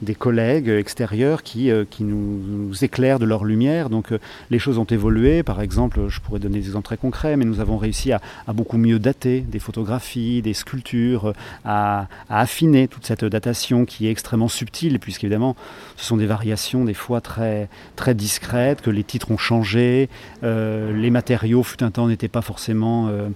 des 0.03 0.13
collègues 0.13 0.67
extérieurs 0.67 1.41
qui, 1.41 1.71
qui 1.89 2.03
nous, 2.03 2.71
éclairent 2.83 3.17
de 3.17 3.25
leur 3.25 3.43
lumière. 3.43 3.89
Donc 3.89 4.09
les 4.51 4.59
choses 4.59 4.77
ont 4.77 4.85
évolué. 4.85 5.41
Par 5.41 5.59
exemple, 5.59 6.07
je 6.07 6.19
pourrais 6.19 6.39
donner 6.39 6.59
des 6.59 6.67
exemples 6.67 6.85
très 6.85 6.97
concrets, 6.97 7.35
mais 7.35 7.45
nous 7.45 7.59
avons 7.59 7.77
réussi 7.77 8.11
à, 8.11 8.21
beaucoup 8.53 8.77
mieux 8.77 8.99
dater 8.99 9.41
des 9.41 9.59
photographies, 9.59 10.43
des 10.43 10.53
sculptures, 10.53 11.33
à, 11.65 12.07
à, 12.29 12.41
affiner 12.41 12.87
toute 12.87 13.05
cette 13.05 13.25
datation 13.25 13.85
qui 13.85 14.07
est 14.07 14.11
extrêmement 14.11 14.47
subtile, 14.47 14.99
puisqu'évidemment, 14.99 15.55
ce 15.97 16.05
sont 16.05 16.17
des 16.17 16.27
variations 16.27 16.85
des 16.85 16.93
fois 16.93 17.21
très, 17.21 17.69
très 17.95 18.13
discrètes, 18.13 18.81
que 18.81 18.91
les 18.91 19.03
titres 19.03 19.30
ont 19.31 19.37
changé, 19.37 20.09
euh, 20.43 20.95
les 20.95 21.09
matériaux 21.09 21.63
fut 21.63 21.83
un 21.83 21.91
temps 21.91 22.07
n'étaient 22.07 22.27
pas 22.27 22.41
forcément 22.41 23.07
euh, 23.07 23.29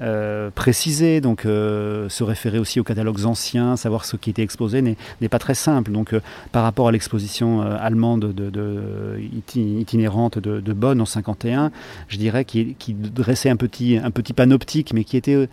euh, 0.00 0.50
précisés, 0.50 1.20
donc 1.20 1.42
se 1.42 2.22
référer 2.22 2.58
aussi 2.58 2.80
aux 2.80 2.84
catalogues 2.84 3.24
anciens, 3.24 3.76
savoir 3.76 4.04
ce 4.04 4.16
qui 4.16 4.30
était 4.30 4.42
exposé 4.42 4.82
n'est 4.82 5.28
pas 5.28 5.38
très 5.38 5.54
simple. 5.54 5.92
Donc 5.92 6.14
par 6.50 6.62
rapport 6.64 6.88
à 6.88 6.92
l'exposition 6.92 7.60
allemande 7.60 8.32
de, 8.32 9.20
itinérante 9.54 10.38
de, 10.38 10.72
Bonn 10.72 11.00
en 11.00 11.06
51, 11.06 11.70
je 12.08 12.16
dirais 12.16 12.44
qu'il 12.44 12.74
dressait 12.98 13.50
un 13.50 13.56
petit, 13.56 14.00
panoptique, 14.34 14.92
mais 14.94 15.04
qui 15.04 15.16
était 15.16 15.48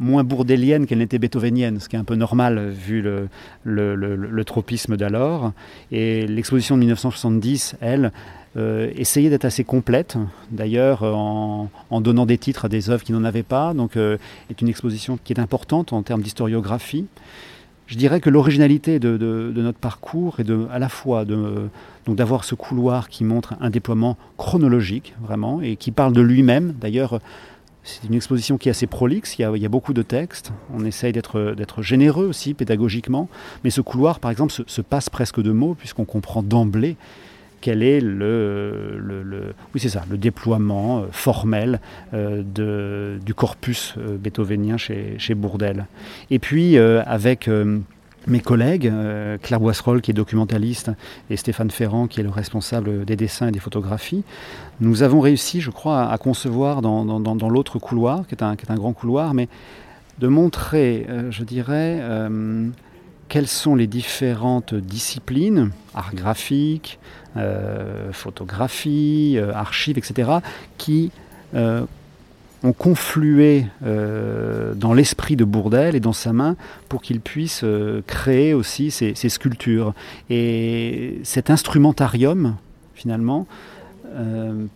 moins 0.00 0.24
bourdélienne 0.24 0.86
qu'elle 0.86 0.98
n'était 0.98 1.18
beethovenienne, 1.18 1.78
ce 1.78 1.88
qui 1.88 1.94
est 1.96 1.98
un 1.98 2.04
peu 2.04 2.16
normal 2.16 2.70
vu 2.70 3.02
le, 3.02 3.28
le 3.64 4.44
tropisme 4.44 4.96
d'alors. 4.96 5.52
Et 5.92 6.26
l'exposition 6.26 6.76
de 6.76 6.80
1970, 6.80 7.76
elle, 7.80 8.10
essayer 8.56 9.30
d'être 9.30 9.44
assez 9.44 9.64
complète, 9.64 10.18
d'ailleurs 10.50 11.02
en, 11.02 11.70
donnant 12.00 12.26
des 12.26 12.38
titres 12.38 12.66
à 12.66 12.68
des 12.68 12.90
œuvres 12.90 13.02
qui 13.02 13.12
n'en 13.12 13.24
avaient 13.24 13.42
pas, 13.42 13.72
donc 13.74 13.96
euh, 13.96 14.18
est 14.50 14.60
une 14.60 14.68
exposition 14.68 15.18
qui 15.22 15.32
est 15.32 15.40
importante 15.40 15.92
en 15.92 16.02
termes 16.02 16.22
d'historiographie. 16.22 17.06
Je 17.86 17.96
dirais 17.96 18.20
que 18.20 18.30
l'originalité 18.30 18.98
de, 18.98 19.52
notre 19.54 19.78
parcours 19.78 20.40
est 20.40 20.44
de, 20.44 20.66
à 20.70 20.78
la 20.78 20.88
fois 20.88 21.24
d'avoir 22.06 22.44
ce 22.44 22.54
couloir 22.54 23.08
qui 23.08 23.24
montre 23.24 23.54
un 23.60 23.70
déploiement 23.70 24.16
chronologique 24.36 25.14
vraiment 25.22 25.60
et 25.60 25.76
qui 25.76 25.90
parle 25.90 26.12
de 26.12 26.20
lui-même. 26.20 26.74
D'ailleurs, 26.80 27.20
c'est 27.82 28.06
une 28.06 28.14
exposition 28.14 28.58
qui 28.58 28.68
est 28.68 28.70
assez 28.70 28.86
prolixe, 28.86 29.38
il 29.38 29.42
y 29.42 29.44
a, 29.44 29.52
il 29.56 29.62
y 29.62 29.66
a 29.66 29.68
beaucoup 29.68 29.92
de 29.92 30.02
textes, 30.02 30.52
on 30.72 30.84
essaye 30.84 31.12
d'être 31.12 31.82
généreux 31.82 32.26
aussi 32.26 32.54
pédagogiquement, 32.54 33.28
mais 33.64 33.70
ce 33.70 33.80
couloir 33.80 34.20
par 34.20 34.30
exemple 34.30 34.52
se 34.66 34.80
passe 34.80 35.10
presque 35.10 35.42
de 35.42 35.52
mots 35.52 35.74
puisqu'on 35.74 36.04
comprend 36.04 36.42
d'emblée 36.42 36.96
quel 37.62 37.82
est 37.82 38.00
le, 38.00 39.54
oui, 39.72 39.80
ça, 39.80 40.02
le 40.10 40.18
déploiement 40.18 40.98
euh, 40.98 41.02
formel 41.10 41.80
euh, 42.12 43.18
du 43.24 43.32
corpus 43.32 43.94
euh, 43.96 44.18
beethovenien 44.18 44.76
chez, 44.76 45.14
chez 45.16 45.34
Bourdelle. 45.34 45.86
Et 46.30 46.38
puis, 46.38 46.76
avec 46.76 47.48
mes 48.26 48.40
collègues, 48.40 48.92
Claire 49.42 49.60
Boisserolles 49.60 50.00
qui 50.00 50.10
est 50.10 50.14
documentaliste 50.14 50.90
et 51.30 51.36
Stéphane 51.36 51.70
Ferrand 51.70 52.06
qui 52.08 52.20
est 52.20 52.22
le 52.22 52.30
responsable 52.30 53.04
des 53.04 53.16
dessins 53.16 53.48
et 53.48 53.52
des 53.52 53.60
photographies, 53.60 54.24
nous 54.80 55.02
avons 55.02 55.20
réussi, 55.20 55.60
je 55.60 55.70
crois, 55.70 56.10
à, 56.10 56.18
concevoir 56.18 56.82
dans, 56.82 57.04
dans, 57.04 57.36
dans 57.36 57.48
l'autre 57.48 57.78
couloir, 57.78 58.26
qui 58.26 58.34
est, 58.34 58.42
un, 58.42 58.56
qui 58.56 58.66
est, 58.66 58.72
un, 58.72 58.76
grand 58.76 58.92
couloir, 58.92 59.34
mais 59.34 59.48
de 60.18 60.26
montrer, 60.26 61.06
je 61.30 61.44
dirais, 61.44 62.00
quelles 63.32 63.48
sont 63.48 63.74
les 63.74 63.86
différentes 63.86 64.74
disciplines, 64.74 65.70
art 65.94 66.14
graphique, 66.14 66.98
euh, 67.38 68.12
photographie, 68.12 69.36
euh, 69.38 69.54
archives, 69.54 69.96
etc., 69.96 70.30
qui 70.76 71.10
euh, 71.54 71.80
ont 72.62 72.74
conflué 72.74 73.64
dans 73.80 74.92
l'esprit 74.92 75.34
de 75.34 75.44
Bourdelle 75.44 75.96
et 75.96 76.00
dans 76.00 76.12
sa 76.12 76.34
main 76.34 76.56
pour 76.90 77.00
qu'il 77.00 77.20
puisse 77.22 77.64
créer 78.06 78.52
aussi 78.52 78.90
ces, 78.90 79.14
sculptures. 79.14 79.94
Et 80.28 81.18
cet 81.24 81.48
instrumentarium, 81.48 82.56
finalement, 82.94 83.46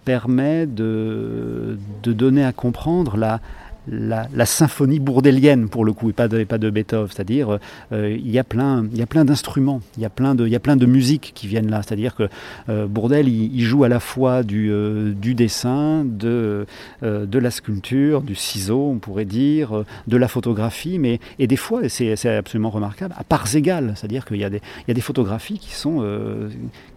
permet 0.04 0.66
de, 0.66 1.78
donner 2.02 2.44
à 2.44 2.52
comprendre 2.52 3.16
la, 3.18 3.40
la, 3.88 4.46
symphonie 4.46 4.98
bourdelienne 4.98 5.68
pour 5.68 5.84
le 5.84 5.92
coup, 5.92 6.10
et 6.10 6.12
pas 6.12 6.28
de, 6.28 6.44
pas 6.44 6.58
de 6.58 6.70
Beethoven. 6.70 7.08
C'est-à-dire, 7.12 7.58
euh, 7.92 8.16
il 8.18 8.30
y 8.30 8.38
a 8.38 8.44
plein, 8.44 8.86
il 8.92 8.98
y 8.98 9.02
a 9.02 9.06
plein 9.06 9.24
d'instruments, 9.24 9.80
il 9.96 10.02
y 10.02 10.06
a 10.06 10.10
plein 10.10 10.34
de, 10.34 10.46
il 10.46 10.52
y 10.52 10.56
a 10.56 10.60
plein 10.60 10.76
de 10.76 10.86
qui 10.86 11.46
viennent 11.46 11.70
là. 11.70 11.82
C'est-à-dire 11.82 12.14
que 12.14 12.28
euh, 12.68 12.86
Bourdel, 12.86 13.28
il, 13.28 13.62
joue 13.62 13.84
à 13.84 13.88
la 13.88 14.00
fois 14.00 14.42
du, 14.42 14.70
euh, 14.70 15.12
du 15.12 15.34
dessin, 15.34 16.04
de, 16.04 16.66
de 17.02 17.38
la 17.38 17.50
sculpture, 17.50 18.22
du 18.22 18.34
ciseau, 18.34 18.90
on 18.90 18.98
pourrait 18.98 19.24
dire, 19.24 19.84
de 20.06 20.16
la 20.16 20.28
photographie, 20.28 20.98
mais 20.98 21.20
et 21.38 21.46
des 21.46 21.56
fois, 21.56 21.84
et 21.84 21.88
c'est 21.88 22.36
absolument 22.36 22.70
remarquable, 22.70 23.14
à 23.18 23.24
parts 23.24 23.54
égales. 23.54 23.92
C'est-à-dire 23.96 24.24
qu'il 24.24 24.38
y 24.38 24.44
a 24.44 24.50
des, 24.50 24.62
il 24.78 24.88
y 24.88 24.90
a 24.90 24.94
des 24.94 25.00
photographies 25.00 25.58
qui 25.58 25.74
sont, 25.74 26.04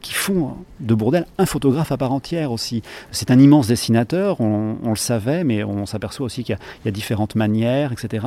qui 0.02 0.14
font 0.14 0.56
de 0.80 0.94
Bourdel 0.94 1.26
un 1.38 1.46
photographe 1.46 1.92
à 1.92 1.98
part 1.98 2.12
entière 2.12 2.52
aussi. 2.52 2.82
C'est 3.12 3.32
un 3.32 3.40
immense 3.40 3.68
dessinateur, 3.68 4.40
on, 4.40 4.78
on 4.84 4.90
le 4.90 4.96
savait, 4.96 5.44
mais 5.44 5.64
on 5.64 5.86
s'aperçoit 5.86 6.26
aussi 6.26 6.44
qu'il 6.44 6.56
y 6.56 6.58
a 6.58 6.62
il 6.84 6.86
y 6.86 6.90
a 6.90 6.92
différentes 6.92 7.36
manières, 7.36 7.92
etc. 7.92 8.26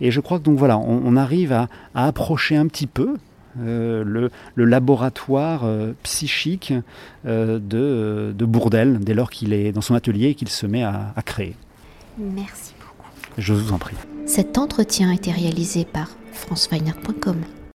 Et 0.00 0.10
je 0.10 0.20
crois 0.20 0.38
que 0.38 0.44
donc 0.44 0.58
voilà, 0.58 0.78
on, 0.78 1.16
arrive 1.16 1.52
à, 1.52 1.68
approcher 1.94 2.56
un 2.56 2.66
petit 2.66 2.86
peu 2.86 3.16
euh, 3.60 4.04
le, 4.04 4.64
laboratoire 4.64 5.62
euh, 5.64 5.92
psychique 6.02 6.72
euh, 7.26 7.58
de, 7.58 8.32
de, 8.36 8.44
Bourdel 8.44 8.98
dès 9.00 9.14
lors 9.14 9.30
qu'il 9.30 9.52
est 9.52 9.72
dans 9.72 9.80
son 9.80 9.94
atelier 9.94 10.28
et 10.28 10.34
qu'il 10.34 10.48
se 10.48 10.66
met 10.66 10.82
à, 10.82 11.12
à 11.16 11.22
créer. 11.22 11.56
Merci 12.18 12.74
beaucoup. 12.80 13.08
Je 13.36 13.52
vous 13.52 13.72
en 13.72 13.78
prie. 13.78 13.96
Cet 14.26 14.58
entretien 14.58 15.10
a 15.10 15.14
été 15.14 15.32
réalisé 15.32 15.84
par 15.84 16.08
franceweiner.com. 16.32 17.36